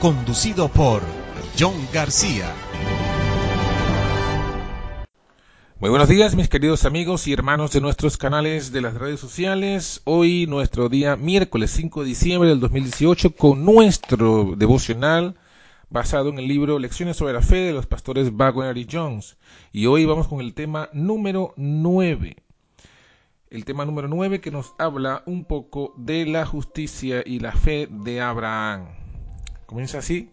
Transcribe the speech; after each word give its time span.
conducido 0.00 0.68
por 0.68 1.02
John 1.58 1.74
García. 1.92 2.54
Muy 5.80 5.90
buenos 5.90 6.08
días 6.08 6.36
mis 6.36 6.48
queridos 6.48 6.84
amigos 6.84 7.26
y 7.26 7.32
hermanos 7.32 7.72
de 7.72 7.80
nuestros 7.80 8.16
canales 8.16 8.70
de 8.70 8.80
las 8.80 8.94
redes 8.94 9.18
sociales. 9.18 10.00
Hoy 10.04 10.46
nuestro 10.46 10.88
día 10.88 11.16
miércoles 11.16 11.72
5 11.72 12.02
de 12.02 12.08
diciembre 12.08 12.48
del 12.48 12.60
2018 12.60 13.34
con 13.34 13.64
nuestro 13.64 14.54
devocional 14.56 15.36
basado 15.90 16.28
en 16.28 16.38
el 16.38 16.46
libro 16.46 16.78
Lecciones 16.78 17.16
sobre 17.16 17.32
la 17.32 17.42
fe 17.42 17.56
de 17.56 17.72
los 17.72 17.86
pastores 17.86 18.36
Wagner 18.36 18.76
y 18.76 18.86
Jones. 18.90 19.36
Y 19.72 19.86
hoy 19.86 20.04
vamos 20.04 20.28
con 20.28 20.40
el 20.40 20.54
tema 20.54 20.90
número 20.92 21.54
9. 21.56 22.36
El 23.50 23.64
tema 23.64 23.84
número 23.84 24.06
9 24.06 24.40
que 24.40 24.50
nos 24.52 24.74
habla 24.78 25.22
un 25.26 25.44
poco 25.44 25.94
de 25.96 26.24
la 26.26 26.46
justicia 26.46 27.22
y 27.24 27.40
la 27.40 27.52
fe 27.52 27.88
de 27.90 28.20
Abraham. 28.20 29.07
Comienza 29.68 29.98
así. 29.98 30.30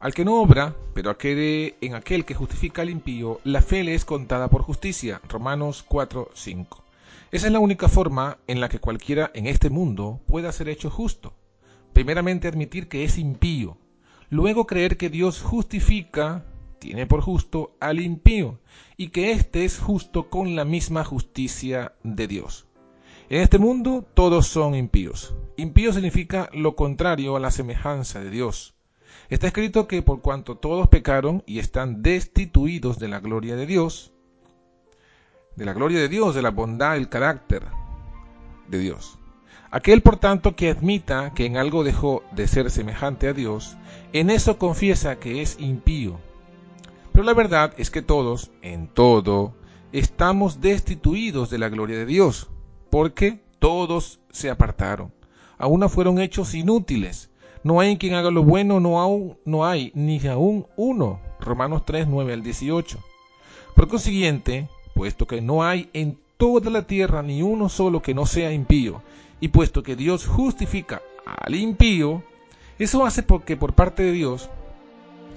Al 0.00 0.12
que 0.12 0.26
no 0.26 0.38
obra, 0.38 0.76
pero 0.92 1.08
aquel, 1.08 1.76
en 1.80 1.94
aquel 1.94 2.26
que 2.26 2.34
justifica 2.34 2.82
al 2.82 2.90
impío, 2.90 3.40
la 3.42 3.62
fe 3.62 3.82
le 3.82 3.94
es 3.94 4.04
contada 4.04 4.50
por 4.50 4.60
justicia. 4.60 5.22
Romanos 5.30 5.82
4, 5.82 6.32
5. 6.34 6.84
Esa 7.32 7.46
es 7.46 7.52
la 7.54 7.58
única 7.58 7.88
forma 7.88 8.36
en 8.46 8.60
la 8.60 8.68
que 8.68 8.78
cualquiera 8.78 9.30
en 9.32 9.46
este 9.46 9.70
mundo 9.70 10.20
pueda 10.26 10.52
ser 10.52 10.68
hecho 10.68 10.90
justo. 10.90 11.32
Primeramente 11.94 12.48
admitir 12.48 12.86
que 12.86 13.04
es 13.04 13.16
impío. 13.16 13.78
Luego 14.28 14.66
creer 14.66 14.98
que 14.98 15.08
Dios 15.08 15.40
justifica, 15.40 16.44
tiene 16.78 17.06
por 17.06 17.22
justo 17.22 17.78
al 17.80 17.98
impío, 17.98 18.60
y 18.98 19.08
que 19.08 19.32
éste 19.32 19.64
es 19.64 19.78
justo 19.78 20.28
con 20.28 20.54
la 20.54 20.66
misma 20.66 21.02
justicia 21.02 21.94
de 22.02 22.26
Dios. 22.26 22.65
En 23.28 23.40
este 23.40 23.58
mundo 23.58 24.04
todos 24.14 24.46
son 24.46 24.76
impíos. 24.76 25.34
Impío 25.56 25.92
significa 25.92 26.48
lo 26.52 26.76
contrario 26.76 27.34
a 27.34 27.40
la 27.40 27.50
semejanza 27.50 28.20
de 28.20 28.30
Dios. 28.30 28.76
Está 29.28 29.48
escrito 29.48 29.88
que 29.88 30.00
por 30.00 30.20
cuanto 30.20 30.56
todos 30.56 30.86
pecaron 30.86 31.42
y 31.44 31.58
están 31.58 32.02
destituidos 32.04 33.00
de 33.00 33.08
la 33.08 33.18
gloria 33.18 33.56
de 33.56 33.66
Dios, 33.66 34.12
de 35.56 35.64
la 35.64 35.72
gloria 35.72 35.98
de 35.98 36.08
Dios, 36.08 36.36
de 36.36 36.42
la 36.42 36.50
bondad, 36.50 36.96
el 36.96 37.08
carácter 37.08 37.64
de 38.68 38.78
Dios. 38.78 39.18
Aquel, 39.72 40.02
por 40.02 40.18
tanto, 40.18 40.54
que 40.54 40.70
admita 40.70 41.34
que 41.34 41.46
en 41.46 41.56
algo 41.56 41.82
dejó 41.82 42.22
de 42.30 42.46
ser 42.46 42.70
semejante 42.70 43.26
a 43.26 43.32
Dios, 43.32 43.76
en 44.12 44.30
eso 44.30 44.56
confiesa 44.56 45.18
que 45.18 45.42
es 45.42 45.58
impío. 45.58 46.20
Pero 47.10 47.24
la 47.24 47.34
verdad 47.34 47.74
es 47.76 47.90
que 47.90 48.02
todos, 48.02 48.52
en 48.62 48.86
todo, 48.86 49.56
estamos 49.90 50.60
destituidos 50.60 51.50
de 51.50 51.58
la 51.58 51.68
gloria 51.68 51.98
de 51.98 52.06
Dios, 52.06 52.50
porque 52.90 53.40
todos 53.58 54.20
se 54.30 54.50
apartaron. 54.50 55.12
A 55.58 55.66
una 55.66 55.88
fueron 55.88 56.20
hechos 56.20 56.54
inútiles. 56.54 57.30
No 57.62 57.80
hay 57.80 57.96
quien 57.96 58.14
haga 58.14 58.30
lo 58.30 58.42
bueno, 58.42 58.78
no, 58.80 59.00
aún, 59.00 59.38
no 59.44 59.66
hay 59.66 59.90
ni 59.94 60.24
aún 60.26 60.66
uno. 60.76 61.20
Romanos 61.40 61.84
3, 61.84 62.06
9 62.08 62.32
al 62.32 62.42
18. 62.42 62.98
Por 63.74 63.88
consiguiente, 63.88 64.68
puesto 64.94 65.26
que 65.26 65.40
no 65.40 65.64
hay 65.64 65.90
en 65.92 66.18
toda 66.36 66.70
la 66.70 66.86
tierra 66.86 67.22
ni 67.22 67.42
uno 67.42 67.68
solo 67.68 68.02
que 68.02 68.14
no 68.14 68.26
sea 68.26 68.52
impío, 68.52 69.02
y 69.40 69.48
puesto 69.48 69.82
que 69.82 69.96
Dios 69.96 70.26
justifica 70.26 71.02
al 71.24 71.54
impío, 71.54 72.22
eso 72.78 73.04
hace 73.04 73.22
porque 73.22 73.56
por 73.56 73.74
parte 73.74 74.02
de 74.02 74.12
Dios 74.12 74.50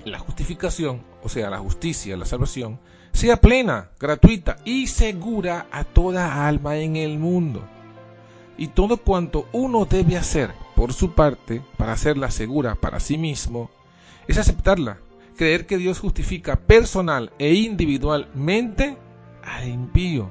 la 0.05 0.19
justificación, 0.19 1.01
o 1.23 1.29
sea, 1.29 1.49
la 1.49 1.59
justicia, 1.59 2.17
la 2.17 2.25
salvación, 2.25 2.79
sea 3.19 3.35
plena, 3.35 3.89
gratuita 3.99 4.55
y 4.63 4.87
segura 4.87 5.67
a 5.73 5.83
toda 5.83 6.47
alma 6.47 6.77
en 6.77 6.95
el 6.95 7.19
mundo. 7.19 7.61
Y 8.57 8.67
todo 8.67 8.95
cuanto 8.95 9.49
uno 9.51 9.83
debe 9.83 10.15
hacer 10.15 10.53
por 10.73 10.93
su 10.93 11.11
parte 11.15 11.61
para 11.75 11.91
hacerla 11.91 12.31
segura 12.31 12.75
para 12.75 13.01
sí 13.01 13.17
mismo, 13.17 13.69
es 14.29 14.37
aceptarla, 14.37 14.99
creer 15.35 15.65
que 15.65 15.77
Dios 15.77 15.99
justifica 15.99 16.55
personal 16.55 17.33
e 17.39 17.55
individualmente 17.55 18.95
al 19.43 19.67
impío. 19.67 20.29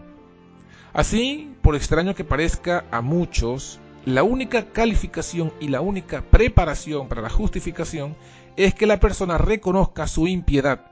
Así, 0.94 1.54
por 1.60 1.77
extraño 1.77 2.15
que 2.15 2.25
parezca 2.25 2.87
a 2.91 3.03
muchos, 3.03 3.81
la 4.06 4.22
única 4.22 4.72
calificación 4.72 5.53
y 5.60 5.69
la 5.69 5.82
única 5.82 6.22
preparación 6.22 7.06
para 7.06 7.21
la 7.21 7.28
justificación 7.28 8.16
es 8.56 8.72
que 8.72 8.87
la 8.87 8.98
persona 8.98 9.37
reconozca 9.37 10.06
su 10.06 10.27
impiedad. 10.27 10.88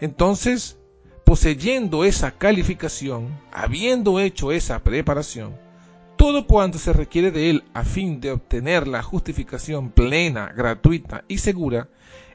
Entonces, 0.00 0.78
poseyendo 1.24 2.04
esa 2.04 2.32
calificación, 2.32 3.28
habiendo 3.52 4.20
hecho 4.20 4.52
esa 4.52 4.78
preparación, 4.80 5.54
todo 6.16 6.46
cuanto 6.46 6.78
se 6.78 6.92
requiere 6.92 7.30
de 7.30 7.50
él 7.50 7.64
a 7.74 7.84
fin 7.84 8.20
de 8.20 8.32
obtener 8.32 8.88
la 8.88 9.02
justificación 9.02 9.90
plena, 9.90 10.52
gratuita 10.56 11.24
y 11.28 11.38
segura, 11.38 11.88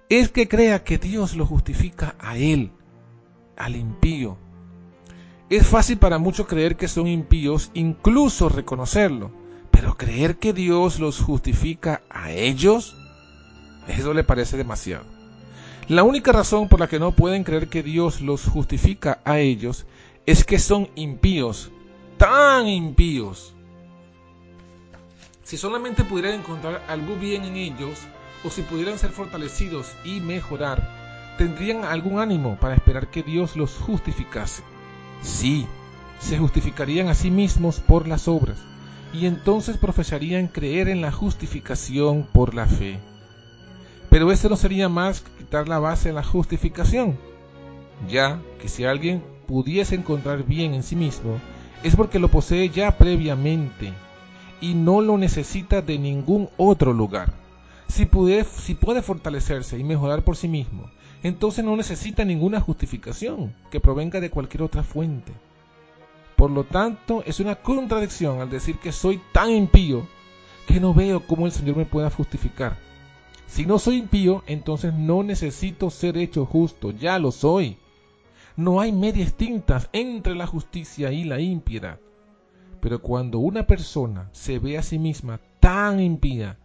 es 0.09 0.29
que 0.29 0.47
crea 0.47 0.83
que 0.83 0.97
Dios 0.97 1.35
lo 1.35 1.45
justifica 1.45 2.15
a 2.19 2.37
él, 2.37 2.71
al 3.57 3.75
impío. 3.75 4.37
Es 5.49 5.67
fácil 5.67 5.97
para 5.97 6.17
muchos 6.17 6.47
creer 6.47 6.77
que 6.77 6.87
son 6.87 7.07
impíos, 7.07 7.71
incluso 7.73 8.47
reconocerlo, 8.47 9.31
pero 9.71 9.97
creer 9.97 10.37
que 10.37 10.53
Dios 10.53 10.99
los 10.99 11.19
justifica 11.19 12.03
a 12.09 12.31
ellos, 12.31 12.95
eso 13.87 14.13
le 14.13 14.23
parece 14.23 14.55
demasiado. 14.55 15.22
La 15.89 16.03
única 16.03 16.31
razón 16.31 16.69
por 16.69 16.79
la 16.79 16.87
que 16.87 16.99
no 16.99 17.11
pueden 17.11 17.43
creer 17.43 17.67
que 17.67 17.83
Dios 17.83 18.21
los 18.21 18.45
justifica 18.45 19.19
a 19.25 19.39
ellos 19.39 19.85
es 20.25 20.45
que 20.45 20.57
son 20.57 20.89
impíos, 20.95 21.71
tan 22.17 22.67
impíos. 22.67 23.53
Si 25.43 25.57
solamente 25.57 26.05
pudieran 26.05 26.39
encontrar 26.39 26.81
algo 26.87 27.17
bien 27.17 27.43
en 27.43 27.57
ellos, 27.57 27.99
o 28.45 28.49
si 28.49 28.61
pudieran 28.61 28.97
ser 28.97 29.11
fortalecidos 29.11 29.91
y 30.05 30.21
mejorar, 30.21 31.35
tendrían 31.37 31.83
algún 31.83 32.19
ánimo 32.19 32.57
para 32.61 32.75
esperar 32.75 33.09
que 33.09 33.21
Dios 33.21 33.57
los 33.57 33.77
justificase. 33.77 34.63
Sí, 35.21 35.67
se 36.19 36.37
justificarían 36.37 37.09
a 37.09 37.13
sí 37.13 37.29
mismos 37.29 37.81
por 37.81 38.07
las 38.07 38.29
obras, 38.29 38.57
y 39.11 39.25
entonces 39.25 39.75
profesarían 39.75 40.47
creer 40.47 40.87
en 40.87 41.01
la 41.01 41.11
justificación 41.11 42.25
por 42.31 42.53
la 42.53 42.67
fe. 42.67 42.99
Pero 44.09 44.31
esto 44.31 44.47
no 44.47 44.55
sería 44.55 44.89
más 44.89 45.23
la 45.61 45.79
base 45.79 46.09
de 46.09 46.15
la 46.15 46.23
justificación, 46.23 47.17
ya 48.09 48.41
que 48.59 48.67
si 48.67 48.85
alguien 48.85 49.23
pudiese 49.47 49.95
encontrar 49.95 50.43
bien 50.43 50.73
en 50.73 50.83
sí 50.83 50.95
mismo, 50.95 51.39
es 51.83 51.95
porque 51.95 52.19
lo 52.19 52.29
posee 52.29 52.69
ya 52.69 52.97
previamente 52.97 53.93
y 54.61 54.73
no 54.73 55.01
lo 55.01 55.17
necesita 55.17 55.81
de 55.81 55.99
ningún 55.99 56.49
otro 56.57 56.93
lugar. 56.93 57.33
Si 57.87 58.05
puede, 58.05 58.43
si 58.45 58.73
puede 58.73 59.01
fortalecerse 59.01 59.77
y 59.77 59.83
mejorar 59.83 60.23
por 60.23 60.35
sí 60.35 60.47
mismo, 60.47 60.89
entonces 61.21 61.63
no 61.63 61.75
necesita 61.75 62.25
ninguna 62.25 62.59
justificación 62.59 63.53
que 63.69 63.79
provenga 63.79 64.19
de 64.19 64.31
cualquier 64.31 64.63
otra 64.63 64.83
fuente. 64.83 65.31
Por 66.35 66.49
lo 66.49 66.63
tanto, 66.63 67.23
es 67.25 67.39
una 67.39 67.55
contradicción 67.55 68.41
al 68.41 68.49
decir 68.49 68.79
que 68.79 68.91
soy 68.91 69.21
tan 69.31 69.51
impío 69.51 70.07
que 70.67 70.79
no 70.79 70.93
veo 70.93 71.25
cómo 71.27 71.45
el 71.45 71.51
Señor 71.51 71.75
me 71.77 71.85
pueda 71.85 72.09
justificar. 72.09 72.77
Si 73.53 73.67
no 73.67 73.77
soy 73.77 73.97
impío, 73.97 74.41
entonces 74.47 74.95
no 74.95 75.21
necesito 75.21 75.91
ser 75.91 76.17
hecho 76.17 76.43
justo, 76.43 76.89
ya 76.89 77.19
lo 77.19 77.31
soy. 77.31 77.77
No 78.55 78.81
hay 78.81 78.91
medias 78.91 79.35
tintas 79.35 79.89
entre 79.93 80.33
la 80.33 80.47
justicia 80.47 81.11
y 81.11 81.23
la 81.23 81.39
impiedad. 81.39 81.99
Pero 82.81 82.99
cuando 83.03 83.37
una 83.37 83.67
persona 83.67 84.27
se 84.31 84.57
ve 84.57 84.79
a 84.79 84.81
sí 84.81 84.97
misma 84.97 85.39
tan 85.59 85.99
impía 85.99 86.57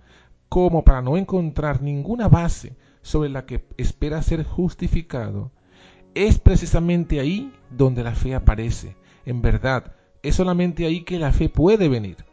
como 0.48 0.82
para 0.82 1.02
no 1.02 1.18
encontrar 1.18 1.82
ninguna 1.82 2.26
base 2.26 2.74
sobre 3.02 3.28
la 3.28 3.44
que 3.44 3.66
espera 3.76 4.22
ser 4.22 4.44
justificado, 4.44 5.52
es 6.14 6.38
precisamente 6.38 7.20
ahí 7.20 7.52
donde 7.70 8.02
la 8.02 8.14
fe 8.14 8.34
aparece. 8.34 8.96
En 9.26 9.42
verdad, 9.42 9.92
es 10.22 10.36
solamente 10.36 10.86
ahí 10.86 11.04
que 11.04 11.18
la 11.18 11.32
fe 11.32 11.50
puede 11.50 11.90
venir. 11.90 12.24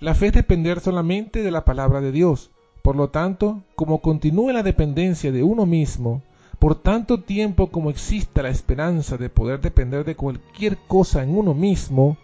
La 0.00 0.14
fe 0.14 0.26
es 0.26 0.32
depender 0.34 0.80
solamente 0.80 1.42
de 1.42 1.50
la 1.50 1.64
palabra 1.64 2.02
de 2.02 2.12
Dios. 2.12 2.50
Por 2.86 2.94
lo 2.94 3.08
tanto, 3.08 3.64
como 3.74 4.00
continúe 4.00 4.52
la 4.52 4.62
dependencia 4.62 5.32
de 5.32 5.42
uno 5.42 5.66
mismo, 5.66 6.22
por 6.60 6.76
tanto 6.76 7.20
tiempo 7.20 7.66
como 7.72 7.90
exista 7.90 8.44
la 8.44 8.48
esperanza 8.48 9.16
de 9.16 9.28
poder 9.28 9.60
depender 9.60 10.04
de 10.04 10.14
cualquier 10.14 10.78
cosa 10.86 11.24
en 11.24 11.36
uno 11.36 11.52
mismo, 11.52 12.16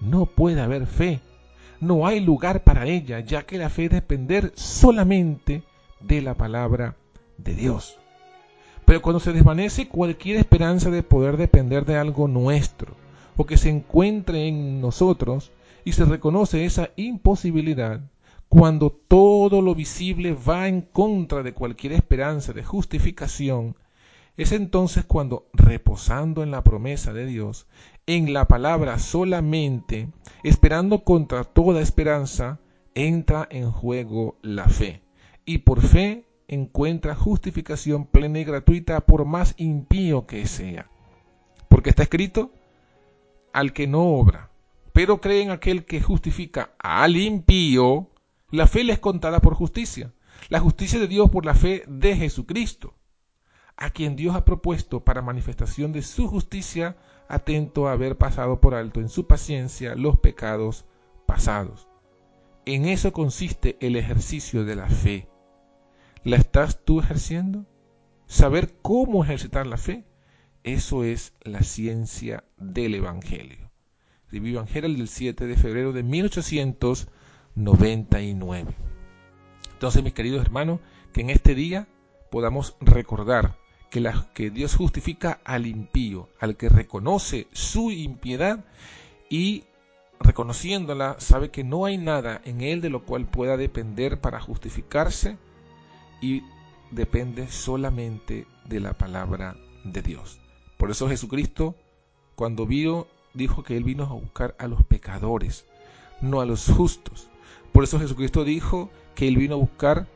no 0.00 0.26
puede 0.26 0.60
haber 0.60 0.86
fe. 0.86 1.20
No 1.80 2.04
hay 2.04 2.18
lugar 2.18 2.64
para 2.64 2.86
ella, 2.86 3.20
ya 3.20 3.44
que 3.44 3.58
la 3.58 3.70
fe 3.70 3.84
es 3.84 3.90
depender 3.92 4.50
solamente 4.56 5.62
de 6.00 6.20
la 6.20 6.34
palabra 6.34 6.96
de 7.36 7.54
Dios. 7.54 7.96
Pero 8.86 9.00
cuando 9.00 9.20
se 9.20 9.32
desvanece 9.32 9.86
cualquier 9.86 10.38
esperanza 10.38 10.90
de 10.90 11.04
poder 11.04 11.36
depender 11.36 11.84
de 11.84 11.96
algo 11.96 12.26
nuestro, 12.26 12.96
o 13.36 13.46
que 13.46 13.56
se 13.56 13.68
encuentre 13.68 14.48
en 14.48 14.80
nosotros, 14.80 15.52
y 15.84 15.92
se 15.92 16.04
reconoce 16.04 16.64
esa 16.64 16.90
imposibilidad, 16.96 18.00
cuando 18.48 18.90
todo 18.90 19.60
lo 19.60 19.74
visible 19.74 20.32
va 20.32 20.68
en 20.68 20.80
contra 20.80 21.42
de 21.42 21.52
cualquier 21.52 21.92
esperanza 21.92 22.52
de 22.52 22.64
justificación, 22.64 23.76
es 24.36 24.52
entonces 24.52 25.04
cuando, 25.04 25.48
reposando 25.52 26.42
en 26.42 26.50
la 26.50 26.62
promesa 26.62 27.12
de 27.12 27.26
Dios, 27.26 27.66
en 28.06 28.32
la 28.32 28.46
palabra 28.46 28.98
solamente, 28.98 30.08
esperando 30.44 31.04
contra 31.04 31.44
toda 31.44 31.82
esperanza, 31.82 32.60
entra 32.94 33.46
en 33.50 33.70
juego 33.70 34.36
la 34.42 34.68
fe. 34.68 35.02
Y 35.44 35.58
por 35.58 35.82
fe 35.82 36.24
encuentra 36.46 37.14
justificación 37.14 38.06
plena 38.06 38.38
y 38.38 38.44
gratuita 38.44 39.00
por 39.00 39.24
más 39.24 39.54
impío 39.58 40.26
que 40.26 40.46
sea. 40.46 40.88
Porque 41.68 41.90
está 41.90 42.04
escrito, 42.04 42.52
al 43.52 43.72
que 43.72 43.86
no 43.86 44.04
obra, 44.04 44.50
pero 44.92 45.20
cree 45.20 45.42
en 45.42 45.50
aquel 45.50 45.84
que 45.84 46.00
justifica 46.00 46.70
al 46.78 47.16
impío, 47.16 48.08
la 48.50 48.66
fe 48.66 48.84
les 48.84 48.98
contará 48.98 49.40
por 49.40 49.54
justicia. 49.54 50.12
La 50.48 50.60
justicia 50.60 50.98
de 50.98 51.08
Dios 51.08 51.30
por 51.30 51.44
la 51.44 51.54
fe 51.54 51.84
de 51.86 52.16
Jesucristo, 52.16 52.94
a 53.76 53.90
quien 53.90 54.16
Dios 54.16 54.34
ha 54.34 54.44
propuesto 54.44 55.04
para 55.04 55.20
manifestación 55.20 55.92
de 55.92 56.02
su 56.02 56.28
justicia, 56.28 56.96
atento 57.28 57.88
a 57.88 57.92
haber 57.92 58.16
pasado 58.16 58.60
por 58.60 58.74
alto 58.74 59.00
en 59.00 59.08
su 59.08 59.26
paciencia 59.26 59.94
los 59.94 60.18
pecados 60.18 60.86
pasados. 61.26 61.88
En 62.64 62.86
eso 62.86 63.12
consiste 63.12 63.76
el 63.80 63.96
ejercicio 63.96 64.64
de 64.64 64.76
la 64.76 64.88
fe. 64.88 65.28
¿La 66.24 66.36
estás 66.36 66.84
tú 66.84 67.00
ejerciendo? 67.00 67.66
Saber 68.26 68.76
cómo 68.80 69.24
ejercitar 69.24 69.66
la 69.66 69.76
fe, 69.76 70.06
eso 70.64 71.04
es 71.04 71.34
la 71.42 71.62
ciencia 71.62 72.44
del 72.56 72.94
Evangelio. 72.94 73.70
Review 74.30 74.56
Evangelio 74.56 74.96
del 74.96 75.08
7 75.08 75.46
de 75.46 75.56
febrero 75.56 75.92
de 75.92 76.02
1800 76.02 77.08
99. 77.58 78.74
Entonces, 79.72 80.02
mis 80.02 80.12
queridos 80.12 80.42
hermanos, 80.42 80.80
que 81.12 81.20
en 81.20 81.30
este 81.30 81.54
día 81.54 81.88
podamos 82.30 82.76
recordar 82.80 83.56
que, 83.90 84.00
la, 84.00 84.28
que 84.34 84.50
Dios 84.50 84.76
justifica 84.76 85.40
al 85.44 85.66
impío, 85.66 86.28
al 86.40 86.56
que 86.56 86.68
reconoce 86.68 87.48
su 87.52 87.90
impiedad 87.90 88.64
y 89.30 89.64
reconociéndola 90.20 91.16
sabe 91.18 91.50
que 91.50 91.64
no 91.64 91.84
hay 91.84 91.96
nada 91.96 92.40
en 92.44 92.60
él 92.60 92.80
de 92.80 92.90
lo 92.90 93.04
cual 93.04 93.26
pueda 93.26 93.56
depender 93.56 94.20
para 94.20 94.40
justificarse 94.40 95.38
y 96.20 96.42
depende 96.90 97.48
solamente 97.48 98.46
de 98.66 98.80
la 98.80 98.94
palabra 98.94 99.56
de 99.84 100.02
Dios. 100.02 100.40
Por 100.76 100.90
eso 100.90 101.08
Jesucristo, 101.08 101.76
cuando 102.34 102.66
vio, 102.66 103.08
dijo 103.34 103.62
que 103.62 103.76
él 103.76 103.84
vino 103.84 104.04
a 104.04 104.12
buscar 104.12 104.54
a 104.58 104.66
los 104.66 104.84
pecadores, 104.84 105.66
no 106.20 106.40
a 106.40 106.46
los 106.46 106.68
justos. 106.68 107.28
Por 107.72 107.84
eso 107.84 107.98
Jesucristo 107.98 108.44
dijo 108.44 108.90
que 109.14 109.28
Él 109.28 109.36
vino 109.36 109.54
a 109.54 109.58
buscar 109.58 110.06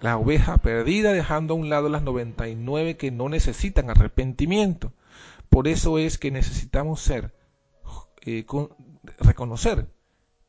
la 0.00 0.16
oveja 0.16 0.58
perdida, 0.58 1.12
dejando 1.12 1.54
a 1.54 1.56
un 1.56 1.68
lado 1.68 1.88
las 1.88 2.02
99 2.02 2.96
que 2.96 3.10
no 3.10 3.28
necesitan 3.28 3.90
arrepentimiento. 3.90 4.92
Por 5.48 5.66
eso 5.68 5.98
es 5.98 6.18
que 6.18 6.30
necesitamos 6.30 7.00
ser, 7.00 7.34
eh, 8.24 8.44
reconocer 9.18 9.86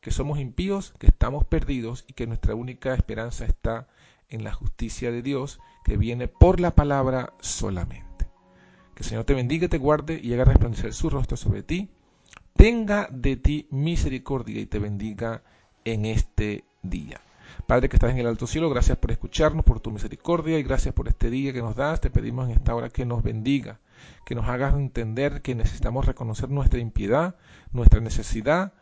que 0.01 0.11
somos 0.11 0.39
impíos, 0.39 0.93
que 0.97 1.07
estamos 1.07 1.45
perdidos 1.45 2.05
y 2.07 2.13
que 2.13 2.27
nuestra 2.27 2.55
única 2.55 2.93
esperanza 2.93 3.45
está 3.45 3.87
en 4.29 4.43
la 4.43 4.53
justicia 4.53 5.11
de 5.11 5.21
Dios 5.21 5.59
que 5.83 5.97
viene 5.97 6.27
por 6.27 6.59
la 6.59 6.75
palabra 6.75 7.33
solamente. 7.39 8.27
Que 8.95 9.03
el 9.03 9.09
Señor 9.09 9.23
te 9.25 9.33
bendiga, 9.33 9.67
te 9.67 9.77
guarde 9.77 10.19
y 10.21 10.33
haga 10.33 10.45
resplandecer 10.45 10.93
su 10.93 11.09
rostro 11.09 11.37
sobre 11.37 11.63
ti, 11.63 11.89
tenga 12.55 13.07
de 13.11 13.37
ti 13.37 13.67
misericordia 13.71 14.61
y 14.61 14.65
te 14.65 14.79
bendiga 14.79 15.43
en 15.93 16.05
este 16.05 16.63
día. 16.81 17.21
Padre 17.67 17.89
que 17.89 17.97
estás 17.97 18.11
en 18.11 18.17
el 18.17 18.27
alto 18.27 18.47
cielo, 18.47 18.69
gracias 18.69 18.97
por 18.97 19.11
escucharnos, 19.11 19.63
por 19.63 19.79
tu 19.79 19.91
misericordia 19.91 20.57
y 20.57 20.63
gracias 20.63 20.93
por 20.93 21.07
este 21.07 21.29
día 21.29 21.53
que 21.53 21.61
nos 21.61 21.75
das. 21.75 22.01
Te 22.01 22.09
pedimos 22.09 22.47
en 22.47 22.55
esta 22.55 22.73
hora 22.73 22.89
que 22.89 23.05
nos 23.05 23.21
bendiga, 23.21 23.79
que 24.25 24.33
nos 24.33 24.47
hagas 24.47 24.73
entender 24.75 25.41
que 25.41 25.55
necesitamos 25.55 26.05
reconocer 26.05 26.49
nuestra 26.49 26.79
impiedad, 26.79 27.35
nuestra 27.71 27.99
necesidad 27.99 28.73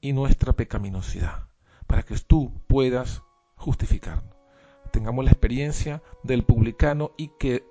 y 0.00 0.12
nuestra 0.12 0.54
pecaminosidad, 0.54 1.46
para 1.86 2.02
que 2.02 2.16
tú 2.18 2.52
puedas 2.66 3.22
justificarnos. 3.54 4.34
Tengamos 4.90 5.24
la 5.24 5.30
experiencia 5.30 6.02
del 6.22 6.42
publicano 6.42 7.12
y 7.16 7.28
que 7.38 7.64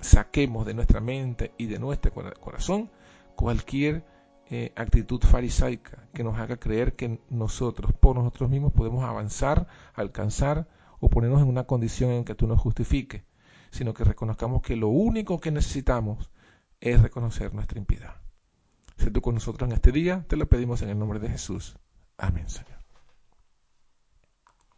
saquemos 0.00 0.66
de 0.66 0.74
nuestra 0.74 1.00
mente 1.00 1.52
y 1.58 1.66
de 1.66 1.78
nuestro 1.78 2.12
corazón 2.12 2.90
cualquier 3.34 4.04
eh, 4.50 4.72
actitud 4.76 5.20
farisaica 5.20 6.08
que 6.14 6.24
nos 6.24 6.38
haga 6.38 6.56
creer 6.56 6.96
que 6.96 7.20
nosotros, 7.28 7.92
por 7.92 8.16
nosotros 8.16 8.48
mismos, 8.48 8.72
podemos 8.72 9.04
avanzar, 9.04 9.66
alcanzar 9.94 10.68
o 11.00 11.10
ponernos 11.10 11.42
en 11.42 11.48
una 11.48 11.64
condición 11.64 12.12
en 12.12 12.24
que 12.24 12.34
tú 12.34 12.46
nos 12.46 12.60
justifiques, 12.60 13.22
sino 13.70 13.92
que 13.92 14.04
reconozcamos 14.04 14.62
que 14.62 14.76
lo 14.76 14.88
único 14.88 15.38
que 15.40 15.50
necesitamos 15.50 16.30
es 16.80 17.02
reconocer 17.02 17.52
nuestra 17.54 17.78
impiedad. 17.78 18.16
Sé 18.96 19.10
tú 19.10 19.20
con 19.20 19.34
nosotros 19.34 19.68
en 19.68 19.74
este 19.74 19.92
día, 19.92 20.24
te 20.28 20.36
lo 20.36 20.48
pedimos 20.48 20.82
en 20.82 20.88
el 20.88 20.98
nombre 20.98 21.18
de 21.18 21.28
Jesús. 21.28 21.76
Amén, 22.16 22.48
Señor. 22.48 22.77